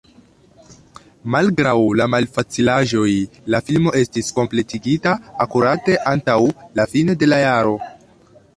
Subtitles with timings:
[1.33, 3.11] Malgraŭ la malfacilaĵoj,
[3.55, 5.15] la filmo estis kompletigita
[5.47, 6.39] akurate antaŭ
[6.81, 7.77] la fino de la jaro.